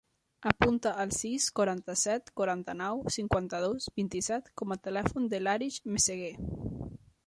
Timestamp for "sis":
1.17-1.45